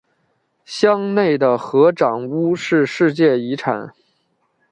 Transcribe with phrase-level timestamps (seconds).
[0.65, 3.93] 乡内的合掌屋是世界遗产。